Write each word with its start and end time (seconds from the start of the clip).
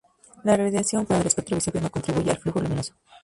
La 0.43 0.57
radiación 0.57 1.05
fuera 1.05 1.19
del 1.19 1.27
espectro 1.27 1.57
visible 1.57 1.79
no 1.79 1.91
contribuye 1.91 2.31
al 2.31 2.39
flujo 2.39 2.59
luminoso. 2.59 2.95